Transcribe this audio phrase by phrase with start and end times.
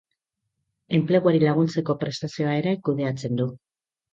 [0.99, 3.51] Enpleguari laguntzeko prestazioa ere kudeatzen du.